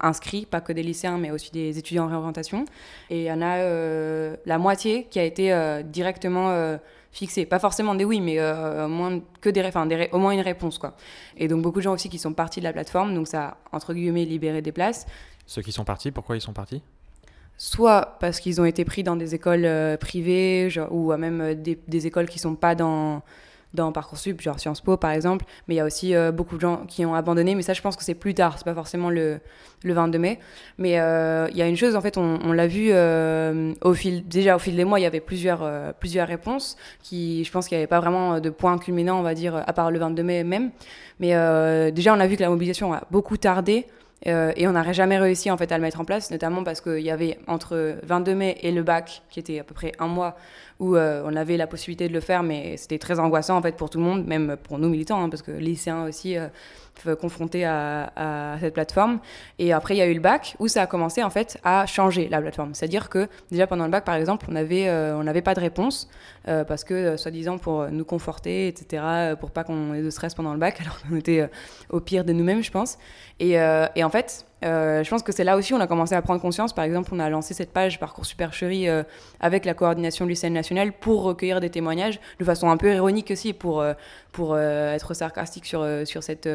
inscrits, 0.00 0.46
pas 0.46 0.62
que 0.62 0.72
des 0.72 0.82
lycéens, 0.82 1.18
mais 1.18 1.30
aussi 1.30 1.50
des 1.50 1.78
étudiants 1.78 2.06
en 2.06 2.08
réorientation. 2.08 2.64
Et 3.10 3.22
il 3.22 3.24
y 3.24 3.32
en 3.32 3.42
a 3.42 3.58
euh, 3.58 4.36
la 4.46 4.56
moitié 4.56 5.04
qui 5.10 5.18
a 5.18 5.24
été 5.24 5.52
euh, 5.52 5.82
directement 5.82 6.78
fixée. 7.12 7.44
Pas 7.44 7.58
forcément 7.58 7.94
des 7.94 8.04
oui, 8.04 8.22
mais 8.22 8.40
au, 8.40 8.88
moins 8.88 9.10
une 9.10 10.40
réponse. 10.40 10.78
Quoi. 10.78 10.96
Et 11.36 11.48
donc, 11.48 11.60
beaucoup 11.60 11.80
de 11.80 11.84
gens 11.84 11.92
aussi 11.92 12.08
qui 12.08 12.18
sont 12.18 12.32
partis 12.32 12.60
de 12.60 12.64
la 12.64 12.72
plateforme, 12.72 13.14
donc 13.14 13.28
ça 13.28 13.44
a, 13.44 13.56
entre 13.72 13.92
guillemets, 13.92 14.24
libéré 14.24 14.62
des 14.62 14.72
places. 14.72 15.06
Ceux 15.44 15.60
qui 15.60 15.72
sont 15.72 15.84
partis, 15.84 16.12
pourquoi 16.12 16.36
ils 16.36 16.40
sont 16.40 16.54
partis? 16.54 16.82
Soit 17.58 18.16
parce 18.20 18.38
qu'ils 18.40 18.60
ont 18.60 18.64
été 18.64 18.84
pris 18.84 19.02
dans 19.02 19.16
des 19.16 19.34
écoles 19.34 19.64
euh, 19.64 19.96
privées 19.96 20.70
ou 20.90 21.12
même 21.16 21.40
euh, 21.40 21.54
des, 21.54 22.06
écoles 22.06 22.26
qui 22.26 22.38
sont 22.38 22.54
pas 22.54 22.74
dans 22.74 23.22
dans 23.74 23.92
parcoursup 23.92 24.40
genre 24.40 24.58
Sciences 24.58 24.80
Po 24.80 24.96
par 24.96 25.10
exemple. 25.10 25.44
Mais 25.66 25.74
il 25.74 25.76
y 25.76 25.80
a 25.80 25.84
aussi 25.84 26.14
euh, 26.14 26.32
beaucoup 26.32 26.54
de 26.54 26.60
gens 26.60 26.86
qui 26.86 27.04
ont 27.04 27.14
abandonné. 27.14 27.54
Mais 27.54 27.62
ça 27.62 27.74
je 27.74 27.82
pense 27.82 27.96
que 27.96 28.04
c'est 28.04 28.14
plus 28.14 28.32
tard. 28.32 28.54
C'est 28.56 28.64
pas 28.64 28.74
forcément 28.74 29.10
le, 29.10 29.40
le 29.82 29.92
22 29.92 30.18
mai. 30.18 30.38
Mais 30.78 30.92
il 30.92 31.56
y 31.56 31.62
a 31.62 31.66
une 31.66 31.76
chose 31.76 31.94
en 31.96 32.00
fait 32.00 32.16
on, 32.16 32.52
l'a 32.52 32.66
vu 32.66 32.92
au 33.82 33.92
fil 33.92 34.26
déjà 34.26 34.56
au 34.56 34.58
fil 34.58 34.74
des 34.74 34.84
mois 34.84 35.00
il 35.00 35.02
y 35.02 35.06
avait 35.06 35.20
plusieurs 35.20 35.68
plusieurs 36.00 36.28
réponses 36.28 36.76
qui 37.02 37.44
je 37.44 37.52
pense 37.52 37.68
qu'il 37.68 37.76
n'y 37.76 37.82
avait 37.82 37.88
pas 37.88 38.00
vraiment 38.00 38.40
de 38.40 38.50
point 38.50 38.78
culminant 38.78 39.18
on 39.18 39.22
va 39.22 39.34
dire 39.34 39.56
à 39.56 39.72
part 39.72 39.90
le 39.90 39.98
22 39.98 40.22
mai 40.22 40.44
même. 40.44 40.70
Mais 41.20 41.32
déjà 41.92 42.14
on 42.14 42.20
a 42.20 42.26
vu 42.26 42.36
que 42.36 42.42
la 42.42 42.48
mobilisation 42.48 42.94
a 42.94 43.02
beaucoup 43.10 43.36
tardé 43.36 43.86
euh, 44.26 44.52
et 44.56 44.66
on 44.66 44.72
n'aurait 44.72 44.94
jamais 44.94 45.18
réussi 45.18 45.50
en 45.50 45.56
fait 45.56 45.70
à 45.70 45.76
le 45.76 45.82
mettre 45.82 46.00
en 46.00 46.04
place, 46.04 46.30
notamment 46.30 46.64
parce 46.64 46.80
qu'il 46.80 47.00
y 47.00 47.10
avait 47.10 47.38
entre 47.46 47.96
22 48.02 48.34
mai 48.34 48.58
et 48.62 48.72
le 48.72 48.82
bac, 48.82 49.22
qui 49.30 49.38
était 49.38 49.60
à 49.60 49.64
peu 49.64 49.74
près 49.74 49.92
un 49.98 50.08
mois, 50.08 50.36
où 50.80 50.96
euh, 50.96 51.22
on 51.24 51.36
avait 51.36 51.56
la 51.56 51.66
possibilité 51.66 52.08
de 52.08 52.12
le 52.12 52.20
faire, 52.20 52.42
mais 52.42 52.76
c'était 52.76 52.98
très 52.98 53.20
angoissant 53.20 53.56
en 53.56 53.62
fait 53.62 53.76
pour 53.76 53.90
tout 53.90 53.98
le 53.98 54.04
monde, 54.04 54.26
même 54.26 54.56
pour 54.56 54.78
nous 54.78 54.88
militants, 54.88 55.22
hein, 55.22 55.28
parce 55.28 55.42
que 55.42 55.52
lycéens 55.52 56.04
aussi 56.04 56.36
euh, 56.36 56.48
confrontés 57.20 57.64
à, 57.64 58.56
cette 58.60 58.74
plateforme. 58.74 59.20
Et 59.58 59.72
après, 59.72 59.94
il 59.94 59.98
y 59.98 60.02
a 60.02 60.06
eu 60.06 60.14
le 60.14 60.20
bac, 60.20 60.56
où 60.58 60.68
ça 60.68 60.82
a 60.82 60.86
commencé 60.86 61.22
en 61.22 61.30
fait 61.30 61.58
à 61.64 61.86
changer 61.86 62.28
la 62.28 62.40
plateforme. 62.40 62.74
C'est-à-dire 62.74 63.08
que 63.08 63.28
déjà 63.50 63.66
pendant 63.66 63.84
le 63.84 63.90
bac, 63.90 64.04
par 64.04 64.14
exemple, 64.14 64.46
on 64.48 64.58
on 64.58 65.22
n'avait 65.24 65.42
pas 65.42 65.54
de 65.54 65.60
réponse, 65.60 66.08
parce 66.44 66.84
que 66.84 67.16
soi-disant 67.16 67.58
pour 67.58 67.88
nous 67.88 68.04
conforter, 68.04 68.68
etc., 68.68 69.34
pour 69.38 69.50
pas 69.50 69.64
qu'on 69.64 69.94
ait 69.94 70.02
de 70.02 70.10
stress 70.10 70.34
pendant 70.34 70.52
le 70.52 70.58
bac, 70.58 70.80
alors 70.82 71.00
qu'on 71.00 71.16
était 71.16 71.48
au 71.90 72.00
pire 72.00 72.24
de 72.24 72.32
nous-mêmes, 72.32 72.62
je 72.62 72.70
pense. 72.70 72.98
Et, 73.40 73.52
et 73.52 74.04
en 74.04 74.10
fait, 74.10 74.46
euh, 74.64 75.04
je 75.04 75.10
pense 75.10 75.22
que 75.22 75.32
c'est 75.32 75.44
là 75.44 75.56
aussi 75.56 75.72
on 75.72 75.80
a 75.80 75.86
commencé 75.86 76.14
à 76.14 76.22
prendre 76.22 76.40
conscience. 76.40 76.72
Par 76.72 76.84
exemple, 76.84 77.10
on 77.12 77.20
a 77.20 77.28
lancé 77.30 77.54
cette 77.54 77.72
page 77.72 78.00
Parcours 78.00 78.26
Supercherie 78.26 78.88
euh, 78.88 79.02
avec 79.40 79.64
la 79.64 79.74
coordination 79.74 80.24
du 80.24 80.30
lycéenne 80.30 80.54
nationale 80.54 80.92
pour 80.92 81.22
recueillir 81.22 81.60
des 81.60 81.70
témoignages 81.70 82.20
de 82.38 82.44
façon 82.44 82.70
un 82.70 82.76
peu 82.76 82.92
ironique 82.94 83.30
aussi, 83.30 83.52
pour, 83.52 83.80
euh, 83.80 83.94
pour 84.32 84.58
être 84.58 85.14
sarcastique 85.14 85.66
sur, 85.66 85.86
sur 86.04 86.22
cette 86.22 86.48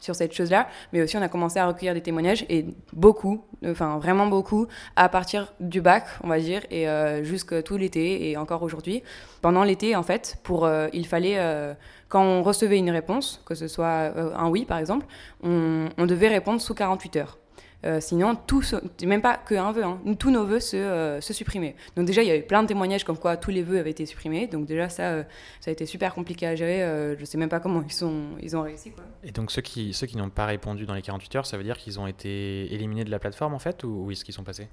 sur 0.00 0.14
cette 0.14 0.32
chose-là, 0.32 0.68
mais 0.92 1.02
aussi 1.02 1.16
on 1.16 1.22
a 1.22 1.28
commencé 1.28 1.58
à 1.58 1.66
recueillir 1.66 1.94
des 1.94 2.00
témoignages 2.00 2.44
et 2.48 2.66
beaucoup, 2.92 3.44
enfin 3.66 3.98
vraiment 3.98 4.26
beaucoup, 4.26 4.66
à 4.96 5.08
partir 5.08 5.52
du 5.60 5.80
bac, 5.80 6.04
on 6.22 6.28
va 6.28 6.38
dire, 6.38 6.62
et 6.70 6.88
euh, 6.88 7.24
jusqu'à 7.24 7.62
tout 7.62 7.76
l'été 7.76 8.30
et 8.30 8.36
encore 8.36 8.62
aujourd'hui. 8.62 9.02
Pendant 9.42 9.64
l'été, 9.64 9.96
en 9.96 10.02
fait, 10.02 10.38
pour 10.42 10.64
euh, 10.64 10.88
il 10.92 11.06
fallait 11.06 11.38
euh, 11.38 11.74
quand 12.08 12.22
on 12.22 12.42
recevait 12.42 12.78
une 12.78 12.90
réponse, 12.90 13.42
que 13.44 13.54
ce 13.54 13.68
soit 13.68 14.12
un 14.36 14.48
oui 14.48 14.64
par 14.64 14.78
exemple, 14.78 15.06
on, 15.42 15.88
on 15.98 16.06
devait 16.06 16.28
répondre 16.28 16.60
sous 16.60 16.74
48 16.74 17.16
heures. 17.16 17.38
Euh, 17.86 18.00
sinon, 18.00 18.34
tout, 18.34 18.62
même 19.04 19.22
pas 19.22 19.36
qu'un 19.36 19.70
vœu, 19.70 19.84
hein, 19.84 20.00
tous 20.18 20.32
nos 20.32 20.44
vœux 20.44 20.58
se, 20.58 20.76
euh, 20.76 21.20
se, 21.20 21.32
supprimaient. 21.32 21.76
Donc 21.96 22.06
déjà, 22.06 22.22
il 22.22 22.28
y 22.28 22.30
avait 22.30 22.42
plein 22.42 22.62
de 22.62 22.68
témoignages 22.68 23.04
comme 23.04 23.18
quoi 23.18 23.36
tous 23.36 23.52
les 23.52 23.62
vœux 23.62 23.78
avaient 23.78 23.92
été 23.92 24.04
supprimés. 24.04 24.48
Donc 24.48 24.66
déjà, 24.66 24.88
ça, 24.88 25.02
euh, 25.04 25.22
ça 25.60 25.70
a 25.70 25.72
été 25.72 25.86
super 25.86 26.12
compliqué 26.12 26.46
à 26.46 26.56
gérer. 26.56 27.16
je 27.18 27.24
sais 27.24 27.38
même 27.38 27.48
pas 27.48 27.60
comment 27.60 27.82
ils, 27.86 27.92
sont, 27.92 28.30
ils 28.42 28.56
ont 28.56 28.62
réussi. 28.62 28.90
Quoi. 28.90 29.04
Et 29.22 29.30
donc 29.30 29.52
ceux 29.52 29.62
qui, 29.62 29.92
ceux 29.92 30.08
qui 30.08 30.16
n'ont 30.16 30.28
pas 30.28 30.46
répondu 30.46 30.86
dans 30.86 30.94
les 30.94 31.02
48 31.02 31.36
heures, 31.36 31.46
ça 31.46 31.56
veut 31.56 31.62
dire 31.62 31.76
qu'ils 31.76 32.00
ont 32.00 32.08
été 32.08 32.72
éliminés 32.74 33.04
de 33.04 33.10
la 33.10 33.20
plateforme 33.20 33.54
en 33.54 33.58
fait 33.58 33.84
Ou 33.84 34.06
où 34.06 34.10
est-ce 34.10 34.24
qu'ils 34.24 34.34
sont 34.34 34.44
passés? 34.44 34.68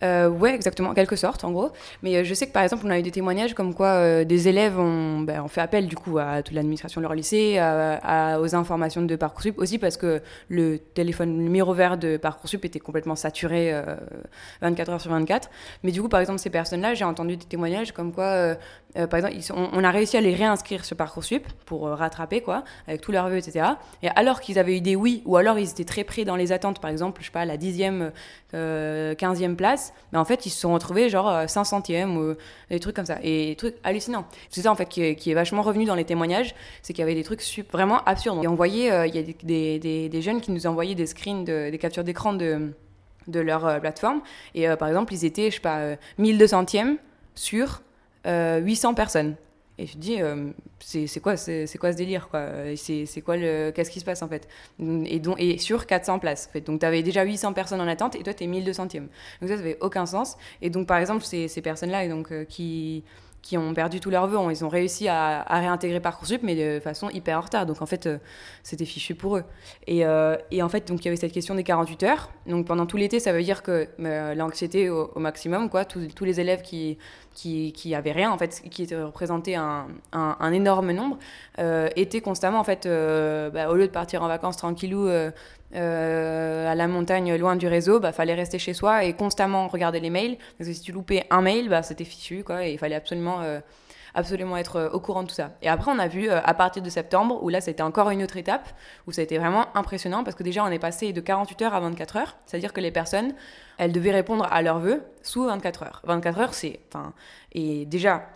Ouais, 0.00 0.54
exactement, 0.54 0.90
en 0.90 0.94
quelque 0.94 1.16
sorte 1.16 1.44
en 1.44 1.52
gros. 1.52 1.72
Mais 2.02 2.24
je 2.24 2.32
sais 2.32 2.46
que 2.46 2.52
par 2.52 2.62
exemple, 2.62 2.84
on 2.86 2.90
a 2.90 2.98
eu 2.98 3.02
des 3.02 3.10
témoignages 3.10 3.52
comme 3.52 3.74
quoi 3.74 4.24
des 4.24 4.48
élèves 4.48 4.78
ont, 4.78 5.20
ben, 5.20 5.42
ont, 5.42 5.48
fait 5.48 5.60
appel 5.60 5.86
du 5.86 5.96
coup 5.96 6.18
à 6.18 6.42
toute 6.42 6.54
l'administration 6.54 7.00
de 7.00 7.06
leur 7.06 7.14
lycée, 7.14 7.58
à, 7.58 8.40
aux 8.40 8.54
informations 8.54 9.02
de 9.02 9.16
Parcoursup, 9.16 9.58
aussi 9.58 9.78
parce 9.78 9.98
que 9.98 10.22
le 10.48 10.78
téléphone 10.78 11.36
numéro 11.36 11.74
vert 11.74 11.98
de 11.98 12.16
Parcoursup 12.16 12.45
était 12.54 12.80
complètement 12.80 13.16
saturé 13.16 13.72
24 14.60 14.88
euh, 14.88 14.92
heures 14.92 15.00
sur 15.00 15.10
24. 15.10 15.50
Mais 15.82 15.92
du 15.92 16.02
coup, 16.02 16.08
par 16.08 16.20
exemple, 16.20 16.38
ces 16.38 16.50
personnes-là, 16.50 16.94
j'ai 16.94 17.04
entendu 17.04 17.36
des 17.36 17.44
témoignages 17.44 17.92
comme 17.92 18.12
quoi, 18.12 18.24
euh, 18.24 18.54
euh, 18.96 19.06
par 19.06 19.24
exemple, 19.24 19.68
on, 19.72 19.84
a 19.84 19.90
réussi 19.90 20.16
à 20.16 20.20
les 20.20 20.34
réinscrire 20.34 20.84
sur 20.84 20.96
Parcoursup 20.96 21.46
pour 21.64 21.88
rattraper, 21.88 22.40
quoi, 22.40 22.64
avec 22.86 23.00
tous 23.00 23.12
leurs 23.12 23.28
vœux, 23.28 23.38
etc. 23.38 23.66
Et 24.02 24.08
alors 24.08 24.40
qu'ils 24.40 24.58
avaient 24.58 24.76
eu 24.76 24.80
des 24.80 24.96
oui, 24.96 25.22
ou 25.26 25.36
alors 25.36 25.58
ils 25.58 25.70
étaient 25.70 25.84
très 25.84 26.04
près 26.04 26.24
dans 26.24 26.36
les 26.36 26.52
attentes, 26.52 26.80
par 26.80 26.90
exemple, 26.90 27.20
je 27.20 27.26
sais 27.26 27.32
pas, 27.32 27.44
la 27.44 27.56
10e, 27.56 28.10
15e 28.52 29.56
place, 29.56 29.92
mais 30.12 30.18
en 30.18 30.24
fait, 30.24 30.46
ils 30.46 30.50
se 30.50 30.60
sont 30.60 30.72
retrouvés 30.72 31.10
genre 31.10 31.30
500e 31.44 32.16
ou 32.16 32.34
des 32.70 32.80
trucs 32.80 32.96
comme 32.96 33.06
ça. 33.06 33.18
Et 33.22 33.48
des 33.48 33.56
trucs 33.56 33.74
hallucinants. 33.84 34.26
C'est 34.50 34.62
ça, 34.62 34.72
en 34.72 34.74
fait, 34.74 34.86
qui 34.86 35.02
est, 35.02 35.34
vachement 35.34 35.62
revenu 35.62 35.84
dans 35.84 35.94
les 35.94 36.04
témoignages, 36.04 36.54
c'est 36.80 36.94
qu'il 36.94 37.00
y 37.00 37.02
avait 37.02 37.14
des 37.14 37.24
trucs 37.24 37.42
vraiment 37.70 38.02
absurdes. 38.04 38.42
Et 38.42 38.48
on 38.48 38.54
voyait, 38.54 39.08
il 39.08 39.14
y 39.14 39.18
a 39.18 40.08
des, 40.08 40.22
jeunes 40.22 40.40
qui 40.40 40.52
nous 40.52 40.66
envoyaient 40.66 40.94
des 40.94 41.06
screens, 41.06 41.44
des 41.44 41.78
captures 41.78 42.04
d'écran 42.04 42.32
de, 42.36 43.40
leur 43.40 43.66
euh, 43.66 43.78
plateforme. 43.78 44.20
Et 44.54 44.68
euh, 44.68 44.76
par 44.76 44.88
exemple, 44.88 45.12
ils 45.12 45.24
étaient, 45.24 45.50
je 45.50 45.56
sais 45.56 45.60
pas, 45.60 45.96
1200e 46.18 46.86
euh, 46.86 46.96
sur 47.34 47.82
800 48.24 48.94
personnes. 48.94 49.36
Et 49.78 49.86
je 49.86 49.92
te 49.92 49.98
dis, 49.98 50.18
c'est 50.80 51.20
quoi, 51.20 51.34
quoi 51.34 51.92
ce 51.92 51.96
délire 51.96 52.28
quoi? 52.28 52.48
C'est 52.76 53.20
quoi 53.22 53.36
le, 53.36 53.70
qu'est-ce 53.72 53.90
qui 53.90 54.00
se 54.00 54.06
passe 54.06 54.22
en 54.22 54.28
fait? 54.28 54.48
Et 55.04 55.20
donc, 55.20 55.36
et 55.38 55.58
sur 55.58 55.84
400 55.84 56.18
places. 56.18 56.46
En 56.48 56.52
fait. 56.52 56.62
Donc, 56.62 56.80
tu 56.80 56.86
avais 56.86 57.02
déjà 57.02 57.24
800 57.24 57.52
personnes 57.52 57.82
en 57.82 57.86
attente 57.86 58.16
et 58.16 58.22
toi, 58.22 58.32
tu 58.32 58.44
es 58.44 58.46
1200e. 58.46 59.00
Donc, 59.00 59.10
ça, 59.42 59.48
ça 59.48 59.56
n'avait 59.56 59.76
aucun 59.82 60.06
sens. 60.06 60.38
Et 60.62 60.70
donc, 60.70 60.86
par 60.86 60.96
exemple, 60.96 61.24
ces, 61.24 61.48
personnes-là, 61.60 62.06
qui 62.48 63.04
qui 63.46 63.56
ont 63.56 63.74
perdu 63.74 64.00
tous 64.00 64.10
leurs 64.10 64.26
vœux. 64.26 64.38
Ils 64.50 64.64
ont 64.64 64.68
réussi 64.68 65.06
à, 65.06 65.44
réintégrer 65.48 66.00
Parcoursup, 66.00 66.42
mais 66.42 66.56
de 66.56 66.80
façon 66.80 67.08
hyper 67.10 67.38
en 67.38 67.42
retard. 67.42 67.64
Donc 67.64 67.80
en 67.80 67.86
fait, 67.86 68.06
euh, 68.06 68.18
c'était 68.64 68.84
fichu 68.84 69.14
pour 69.14 69.36
eux. 69.36 69.44
Et, 69.86 70.04
euh, 70.04 70.36
et, 70.50 70.62
en 70.62 70.68
fait, 70.68 70.88
donc 70.88 71.04
il 71.04 71.04
y 71.04 71.08
avait 71.08 71.16
cette 71.16 71.32
question 71.32 71.54
des 71.54 71.62
48 71.62 72.02
heures. 72.02 72.30
Donc 72.46 72.66
pendant 72.66 72.86
tout 72.86 72.96
l'été, 72.96 73.20
ça 73.20 73.32
veut 73.32 73.42
dire 73.44 73.62
que 73.62 73.86
euh, 74.00 74.34
l'anxiété 74.34 74.90
au, 74.90 75.12
maximum, 75.16 75.70
quoi. 75.70 75.84
Tous, 75.84 76.24
les 76.24 76.40
élèves 76.40 76.62
qui, 76.62 76.98
qui, 77.36 77.72
qui 77.72 77.94
avaient 77.94 78.12
rien, 78.12 78.32
en 78.32 78.38
fait, 78.38 78.62
qui 78.70 78.82
étaient 78.82 79.00
représentés 79.00 79.54
un, 79.54 79.86
un, 80.12 80.52
énorme 80.52 80.90
nombre, 80.92 81.18
étaient 81.94 82.22
constamment, 82.22 82.58
en 82.58 82.64
fait, 82.64 82.88
bah, 83.52 83.68
au 83.68 83.74
lieu 83.74 83.86
de 83.86 83.92
partir 83.92 84.22
en 84.22 84.28
vacances 84.28 84.56
tranquillou 84.56 85.08
euh, 85.74 86.70
à 86.70 86.74
la 86.74 86.86
montagne, 86.86 87.34
loin 87.36 87.56
du 87.56 87.66
réseau, 87.66 87.98
bah 87.98 88.12
fallait 88.12 88.34
rester 88.34 88.58
chez 88.58 88.72
soi 88.72 89.04
et 89.04 89.14
constamment 89.14 89.66
regarder 89.68 90.00
les 90.00 90.10
mails. 90.10 90.38
Parce 90.58 90.70
que 90.70 90.74
si 90.74 90.80
tu 90.80 90.92
loupais 90.92 91.24
un 91.30 91.42
mail, 91.42 91.68
bah 91.68 91.82
c'était 91.82 92.04
fichu, 92.04 92.44
quoi. 92.44 92.66
Et 92.66 92.72
il 92.72 92.78
fallait 92.78 92.94
absolument, 92.94 93.42
euh, 93.42 93.60
absolument 94.16 94.56
être 94.56 94.76
euh, 94.76 94.90
au 94.90 94.98
courant 94.98 95.22
de 95.22 95.28
tout 95.28 95.34
ça. 95.34 95.52
Et 95.62 95.68
après, 95.68 95.92
on 95.94 95.98
a 95.98 96.08
vu 96.08 96.28
à 96.28 96.54
partir 96.54 96.82
de 96.82 96.90
septembre, 96.90 97.38
où 97.42 97.48
là, 97.48 97.60
c'était 97.60 97.82
encore 97.82 98.10
une 98.10 98.22
autre 98.22 98.36
étape, 98.36 98.68
où 99.06 99.12
ça 99.12 99.20
a 99.20 99.24
été 99.24 99.38
vraiment 99.38 99.66
impressionnant 99.76 100.24
parce 100.24 100.34
que 100.34 100.42
déjà, 100.42 100.64
on 100.64 100.68
est 100.68 100.78
passé 100.78 101.12
de 101.12 101.20
48 101.20 101.62
heures 101.62 101.74
à 101.74 101.80
24 101.80 102.16
heures. 102.16 102.36
C'est-à-dire 102.46 102.72
que 102.72 102.80
les 102.80 102.90
personnes 102.90 103.34
elles 103.78 103.92
devaient 103.92 104.12
répondre 104.12 104.48
à 104.50 104.62
leurs 104.62 104.78
vœux 104.78 105.02
sous 105.22 105.44
24 105.44 105.82
heures. 105.82 106.02
24 106.04 106.38
heures, 106.40 106.54
c'est. 106.54 106.80
Et 107.58 107.86
déjà, 107.86 108.28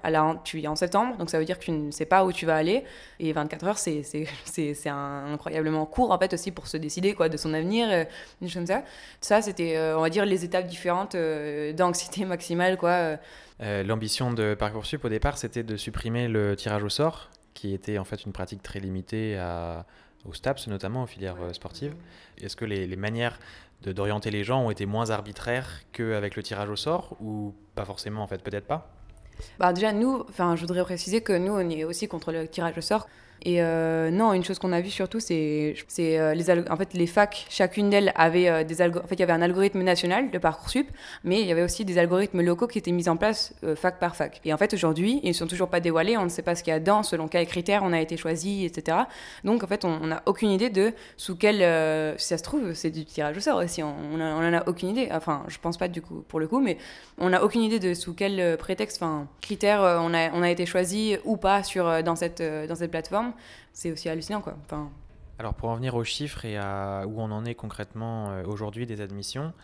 tu 0.45 0.63
es 0.63 0.67
en 0.67 0.77
septembre, 0.77 1.19
donc 1.19 1.29
ça 1.29 1.39
veut 1.39 1.45
dire 1.45 1.59
que 1.59 1.65
tu 1.65 1.73
ne 1.73 1.91
sais 1.91 2.07
pas 2.07 2.25
où 2.25 2.33
tu 2.33 2.47
vas 2.47 2.57
aller. 2.57 2.85
Et 3.19 3.35
24 3.35 3.67
heures, 3.67 3.77
c'est, 3.77 4.03
incroyablement 4.87 5.85
court, 5.85 6.11
en 6.11 6.19
fait, 6.19 6.33
aussi 6.33 6.51
pour 6.51 6.67
se 6.67 6.79
décider 6.79 7.13
quoi, 7.13 7.29
de 7.29 7.37
son 7.37 7.53
avenir, 7.53 7.87
euh, 7.91 8.05
une 8.41 8.49
chose 8.49 8.55
comme 8.55 8.67
ça. 8.67 8.83
Ça, 9.21 9.43
c'était, 9.43 9.77
euh, 9.77 9.99
on 9.99 10.01
va 10.01 10.09
dire, 10.09 10.25
les 10.25 10.47
étapes 10.47 10.67
différentes 10.67 11.17
euh, 11.17 11.75
d'anxiété 11.75 12.25
maximale, 12.25 12.79
quoi. 12.79 13.19
L'ambition 13.61 14.33
de 14.33 14.55
Parcoursup, 14.55 15.05
au 15.05 15.11
départ, 15.11 15.37
c'était 15.37 15.63
de 15.63 15.77
supprimer 15.77 16.27
le 16.27 16.57
tirage 16.57 16.83
au 16.83 16.89
sort, 16.89 17.29
qui 17.53 17.75
était 17.75 17.99
en 17.99 18.05
fait 18.05 18.25
une 18.25 18.33
pratique 18.33 18.63
très 18.63 18.81
limitée 18.81 19.37
à, 19.37 19.85
aux 20.25 20.33
STAPS, 20.33 20.67
notamment 20.69 21.03
aux 21.03 21.07
filières 21.07 21.37
sportives. 21.53 21.95
Est-ce 22.41 22.57
que 22.57 22.65
les, 22.65 22.87
les 22.87 22.97
manières 22.97 23.39
d'orienter 23.83 24.31
les 24.31 24.45
gens 24.45 24.63
ont 24.63 24.71
été 24.71 24.87
moins 24.87 25.11
arbitraires 25.11 25.83
qu'avec 25.93 26.37
le 26.37 26.43
tirage 26.43 26.71
au 26.71 26.77
sort 26.77 27.19
ou 27.21 27.55
pas 27.75 27.85
forcément 27.85 28.23
en 28.23 28.27
fait? 28.27 28.43
Peut-être 28.43 28.67
pas? 28.67 28.91
Bah 29.59 29.73
déjà 29.73 29.93
nous 29.93 30.25
enfin 30.29 30.57
je 30.57 30.63
voudrais 30.63 30.83
préciser 30.83 31.21
que 31.21 31.33
nous 31.33 31.53
on 31.53 31.69
est 31.71 31.85
aussi 31.85 32.09
contre 32.09 32.33
le 32.33 32.49
tirage 32.49 32.79
au 32.79 32.81
sort 32.81 33.09
et 33.43 33.63
euh, 33.63 34.11
non, 34.11 34.35
une 34.35 34.45
chose 34.45 34.59
qu'on 34.59 34.73
a 34.73 34.81
vu 34.81 34.91
surtout, 34.91 35.19
c'est 35.19 35.75
euh, 35.99 36.35
les 36.35 36.51
en 36.51 36.77
facs, 37.07 37.47
chacune 37.49 37.89
d'elles 37.89 38.13
avait 38.15 38.49
euh, 38.49 38.65
des 38.65 38.83
En 38.83 39.07
fait, 39.07 39.15
il 39.15 39.21
y 39.21 39.23
avait 39.23 39.33
un 39.33 39.41
algorithme 39.41 39.83
national 39.83 40.31
de 40.31 40.39
parcoursup, 40.39 40.87
mais 41.25 41.41
il 41.41 41.47
y 41.47 41.53
avait 41.53 41.63
aussi 41.63 41.87
des 41.87 41.97
algorithmes 41.97 42.43
locaux 42.43 42.67
qui 42.67 42.79
étaient 42.79 42.93
mis 42.93 43.09
en 43.09 43.17
place 43.17 43.55
fac 43.77 43.99
par 43.99 44.15
fac. 44.15 44.41
Et 44.45 44.53
en 44.53 44.59
fait, 44.59 44.75
aujourd'hui, 44.75 45.21
ils 45.23 45.35
sont 45.35 45.47
toujours 45.47 45.69
pas 45.69 45.81
dévoilés. 45.81 46.19
On 46.19 46.25
ne 46.25 46.29
sait 46.29 46.43
pas 46.43 46.55
ce 46.55 46.63
qu'il 46.63 46.73
y 46.73 46.77
a 46.77 46.81
dedans, 46.81 47.03
selon 47.03 47.29
quels 47.29 47.47
critères 47.47 47.83
on 47.83 47.93
a 47.93 48.01
été 48.01 48.17
choisi, 48.17 48.65
etc. 48.65 48.99
Donc 49.45 49.65
en 49.65 49.67
fait, 49.67 49.85
on 49.85 50.07
n'a 50.07 50.23
aucune 50.27 50.51
idée 50.51 50.69
de 50.69 50.93
sous 51.17 51.37
quel, 51.37 51.57
si 52.19 52.27
ça 52.27 52.37
se 52.37 52.43
trouve, 52.43 52.75
c'est 52.75 52.91
du 52.91 53.05
tirage 53.07 53.37
au 53.39 53.41
sort 53.41 53.59
aussi. 53.59 53.83
On, 53.83 53.95
on, 54.15 54.21
en 54.21 54.53
a 54.53 54.69
aucune 54.69 54.91
idée. 54.91 55.09
Enfin, 55.13 55.45
je 55.49 55.59
pense 55.59 55.79
pas 55.79 55.89
du 55.89 56.03
coup 56.03 56.25
pour 56.29 56.41
le 56.41 56.49
coup, 56.49 56.61
mais 56.61 56.77
on 57.17 57.31
n'a 57.31 57.43
aucune 57.43 57.63
idée 57.63 57.79
de 57.79 57.95
sous 57.95 58.15
quel 58.15 58.57
prétexte, 58.59 59.03
enfin 59.03 59.29
critères 59.41 59.81
on 59.81 60.13
a 60.13 60.31
on 60.33 60.43
a 60.43 60.51
été 60.51 60.67
choisi 60.67 61.17
ou 61.25 61.37
pas 61.37 61.63
sur 61.63 62.03
dans 62.03 62.17
cette 62.17 62.43
dans 62.43 62.75
cette 62.75 62.91
plateforme 62.91 63.30
c'est 63.73 63.93
aussi 63.93 64.09
hallucinant. 64.09 64.43
Alors 65.41 65.55
pour 65.55 65.71
en 65.71 65.77
venir 65.77 65.95
aux 65.95 66.05
chiffres 66.05 66.45
et 66.45 66.59
à 66.59 67.05
où 67.07 67.19
on 67.19 67.31
en 67.31 67.47
est 67.47 67.55
concrètement 67.55 68.29
euh, 68.29 68.45
aujourd'hui 68.45 68.85
des 68.85 69.01
admissions, 69.01 69.55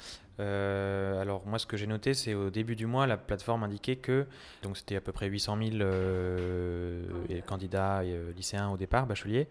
euh, 0.40 1.20
alors 1.20 1.46
moi 1.46 1.58
ce 1.58 1.66
que 1.66 1.76
j'ai 1.76 1.86
noté 1.86 2.14
c'est 2.14 2.32
au 2.32 2.48
début 2.48 2.76
du 2.76 2.86
mois 2.86 3.06
la 3.06 3.18
plateforme 3.18 3.62
indiquait 3.62 3.96
que 3.96 4.26
donc 4.62 4.78
c'était 4.78 4.96
à 4.96 5.02
peu 5.02 5.12
près 5.12 5.26
800 5.28 5.58
000 5.58 5.76
euh, 5.82 7.04
candidats 7.46 8.02
lycéens 8.34 8.70
au 8.70 8.78
départ 8.78 9.06
bacheliers 9.06 9.48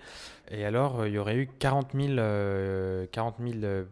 et 0.49 0.65
alors 0.65 1.05
il 1.05 1.13
y 1.13 1.19
aurait 1.19 1.35
eu 1.35 1.47
40 1.59 1.91
000, 1.93 2.15
40 3.11 3.35
000 3.39 3.85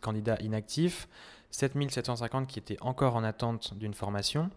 candidats 0.00 0.38
inactifs, 0.40 1.06
7 1.50 1.74
750 1.90 2.46
qui 2.46 2.58
étaient 2.60 2.78
encore 2.80 3.14
en 3.14 3.24
attente 3.24 3.74
d'une 3.76 3.92
formation 3.92 4.48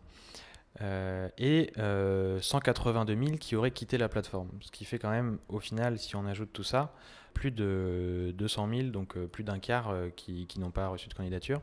euh, 0.79 1.27
et 1.37 1.73
182 1.75 3.13
euh, 3.13 3.25
000 3.25 3.37
qui 3.37 3.55
auraient 3.55 3.71
quitté 3.71 3.97
la 3.97 4.07
plateforme. 4.07 4.49
Ce 4.61 4.71
qui 4.71 4.85
fait 4.85 4.99
quand 4.99 5.09
même, 5.09 5.37
au 5.49 5.59
final, 5.59 5.99
si 5.99 6.15
on 6.15 6.25
ajoute 6.25 6.53
tout 6.53 6.63
ça, 6.63 6.93
plus 7.33 7.51
de 7.51 8.33
200 8.37 8.69
000, 8.73 8.87
donc 8.89 9.17
euh, 9.17 9.27
plus 9.27 9.43
d'un 9.43 9.59
quart 9.59 9.93
qui, 10.15 10.45
qui 10.47 10.59
n'ont 10.59 10.71
pas 10.71 10.87
reçu 10.87 11.09
de 11.09 11.13
candidature. 11.13 11.61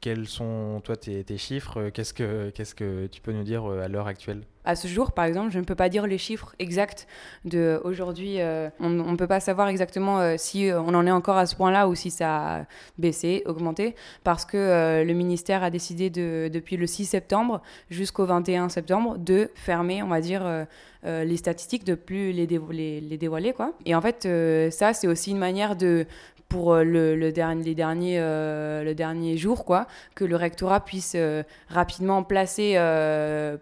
quels 0.00 0.26
sont, 0.26 0.80
toi, 0.84 0.96
tes, 0.96 1.38
chiffres 1.38 1.90
Qu'est-ce 1.90 2.14
que, 2.14 3.06
tu 3.06 3.20
peux 3.20 3.32
nous 3.32 3.44
dire 3.44 3.64
à 3.66 3.88
l'heure 3.88 4.06
actuelle? 4.06 4.42
À 4.68 4.76
ce 4.76 4.86
jour, 4.86 5.12
par 5.12 5.24
exemple, 5.24 5.50
je 5.50 5.58
ne 5.58 5.64
peux 5.64 5.74
pas 5.74 5.88
dire 5.88 6.06
les 6.06 6.18
chiffres 6.18 6.54
exacts 6.58 7.06
de 7.46 7.80
aujourd'hui. 7.84 8.38
Euh, 8.38 8.68
on 8.80 8.90
ne 8.90 9.16
peut 9.16 9.26
pas 9.26 9.40
savoir 9.40 9.68
exactement 9.68 10.20
euh, 10.20 10.34
si 10.36 10.68
euh, 10.68 10.78
on 10.78 10.94
en 10.94 11.06
est 11.06 11.10
encore 11.10 11.38
à 11.38 11.46
ce 11.46 11.56
point-là 11.56 11.88
ou 11.88 11.94
si 11.94 12.10
ça 12.10 12.58
a 12.58 12.64
baissé, 12.98 13.42
augmenté, 13.46 13.96
parce 14.24 14.44
que 14.44 15.02
le 15.02 15.14
ministère 15.14 15.62
a 15.62 15.70
décidé 15.70 16.10
de, 16.10 16.50
depuis 16.52 16.76
le 16.76 16.86
6 16.86 17.06
septembre 17.06 17.62
jusqu'au 17.88 18.26
21 18.26 18.68
septembre 18.68 19.16
de 19.16 19.50
fermer, 19.54 20.02
on 20.02 20.08
va 20.08 20.20
dire, 20.20 20.66
les 21.04 21.36
statistiques, 21.36 21.84
de 21.84 21.94
plus 21.94 22.32
les, 22.32 22.46
dévoiler. 22.46 23.52
Quoi. 23.52 23.72
Et 23.86 23.94
en 23.94 24.00
fait, 24.00 24.28
ça, 24.70 24.92
c'est 24.92 25.06
aussi 25.06 25.30
une 25.30 25.38
manière 25.38 25.76
de 25.76 26.06
pour 26.48 26.72
euh, 26.72 26.82
le, 26.82 27.32
dernier, 27.32 27.62
les 27.62 27.74
derniers, 27.74 28.18
euh, 28.18 28.82
le 28.82 28.94
dernier 28.94 29.36
jour, 29.36 29.64
quoi, 29.64 29.86
que 30.14 30.24
le 30.24 30.36
rectorat 30.36 30.84
puisse 30.84 31.12
euh, 31.14 31.42
rapidement 31.68 32.22
placer 32.22 32.74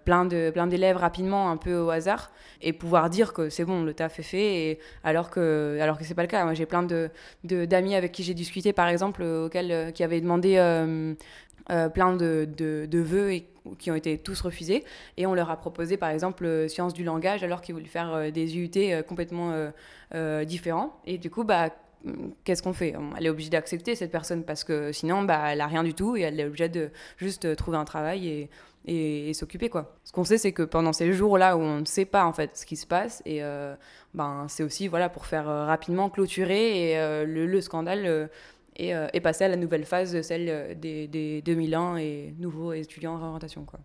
plein 0.04 0.24
de 0.24 0.50
plein 0.50 0.66
d'élèves 0.66 0.96
rapidement 0.96 1.50
un 1.50 1.56
peu 1.56 1.76
au 1.76 1.90
hasard 1.90 2.30
et 2.62 2.72
pouvoir 2.72 3.10
dire 3.10 3.32
que 3.32 3.50
c'est 3.50 3.64
bon, 3.64 3.82
le 3.82 3.92
taf 3.92 4.18
est 4.18 4.22
fait, 4.22 4.70
et 4.70 4.78
alors 5.04 5.30
que 5.30 5.78
alors 5.80 5.98
que 5.98 6.04
c'est 6.04 6.14
pas 6.14 6.22
le 6.22 6.28
cas. 6.28 6.44
Moi, 6.44 6.54
j'ai 6.54 6.66
plein 6.66 6.82
de 6.82 7.10
d'amis 7.44 7.94
avec 7.94 8.12
qui 8.12 8.22
j'ai 8.22 8.34
discuté, 8.34 8.72
par 8.72 8.88
exemple, 8.88 9.22
auxquels 9.22 9.92
qui 9.92 10.04
avaient 10.04 10.20
demandé 10.20 10.54
plein 11.94 12.12
de, 12.12 12.48
de, 12.56 12.86
de, 12.86 12.98
vœux 12.98 13.32
et 13.32 13.46
qui 13.78 13.90
ont 13.90 13.94
été 13.94 14.18
tous 14.18 14.40
refusés. 14.40 14.84
Et 15.16 15.26
on 15.26 15.34
leur 15.34 15.50
a 15.50 15.56
proposé, 15.56 15.96
par 15.96 16.10
exemple, 16.10 16.68
sciences 16.68 16.94
du 16.94 17.04
langage, 17.04 17.42
alors 17.42 17.60
qu'ils 17.60 17.74
voulaient 17.74 17.86
faire 17.86 18.32
des 18.32 18.58
UT 18.58 19.02
complètement 19.06 19.52
différents. 20.44 20.98
Et 21.06 21.18
du 21.18 21.30
coup, 21.30 21.44
bah, 21.44 21.70
qu'est-ce 22.44 22.62
qu'on 22.62 22.72
fait 22.72 22.94
Elle 23.16 23.26
est 23.26 23.30
obligée 23.30 23.50
d'accepter 23.50 23.94
cette 23.94 24.10
personne 24.10 24.44
parce 24.44 24.64
que 24.64 24.92
sinon, 24.92 25.22
bah, 25.22 25.52
elle 25.52 25.60
a 25.60 25.66
rien 25.66 25.82
du 25.82 25.94
tout 25.94 26.16
et 26.16 26.22
elle 26.22 26.38
est 26.38 26.44
obligée 26.44 26.68
de 26.68 26.90
juste 27.16 27.56
trouver 27.56 27.78
un 27.78 27.84
travail 27.84 28.28
et, 28.28 28.50
et, 28.86 29.34
s'occuper 29.34 29.68
quoi. 29.68 29.96
Ce 30.04 30.12
qu'on 30.12 30.24
sait, 30.24 30.38
c'est 30.38 30.52
que 30.52 30.62
pendant 30.62 30.92
ces 30.92 31.12
jours-là 31.12 31.56
où 31.56 31.60
on 31.60 31.80
ne 31.80 31.84
sait 31.84 32.04
pas 32.04 32.24
en 32.24 32.32
fait 32.32 32.56
ce 32.56 32.66
qui 32.66 32.76
se 32.76 32.86
passe 32.86 33.22
et 33.26 33.42
euh, 33.42 33.74
ben 34.14 34.46
c'est 34.48 34.62
aussi 34.62 34.88
voilà 34.88 35.08
pour 35.08 35.26
faire 35.26 35.48
euh, 35.48 35.66
rapidement 35.66 36.08
clôturer 36.08 36.90
et 36.90 36.98
euh, 36.98 37.24
le, 37.24 37.60
scandale 37.60 38.30
et, 38.76 39.20
passer 39.20 39.44
à 39.44 39.48
la 39.48 39.56
nouvelle 39.56 39.84
phase, 39.84 40.20
celle 40.22 40.78
des, 40.78 41.08
des 41.08 41.42
2001 41.42 41.96
et 41.96 42.34
nouveaux 42.38 42.72
étudiants 42.72 43.14
en 43.14 43.18
réorientation 43.18 43.64
quoi. 43.64 43.80